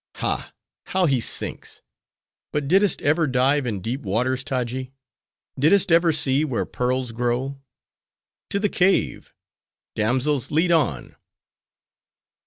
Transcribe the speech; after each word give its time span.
"Ha! 0.15 0.51
how 0.87 1.05
he 1.05 1.21
sinks!—but 1.21 2.67
did'st 2.67 3.03
ever 3.03 3.27
dive 3.27 3.67
in 3.67 3.81
deep 3.81 4.01
waters, 4.01 4.43
Taji? 4.43 4.93
Did'st 5.59 5.91
ever 5.91 6.11
see 6.11 6.43
where 6.43 6.65
pearls 6.65 7.11
grow?—To 7.11 8.59
the 8.59 8.67
cave!—damsels, 8.69 10.49
lead 10.49 10.71
on!" 10.71 11.17